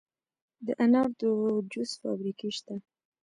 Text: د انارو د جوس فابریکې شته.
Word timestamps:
د 0.65 0.67
انارو 0.83 1.13
د 1.61 1.67
جوس 1.71 1.91
فابریکې 2.01 2.49
شته. 2.57 2.75